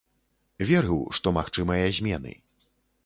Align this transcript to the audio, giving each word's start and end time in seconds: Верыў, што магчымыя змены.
Верыў, 0.69 0.97
што 1.19 1.27
магчымыя 1.37 1.93
змены. 1.99 2.33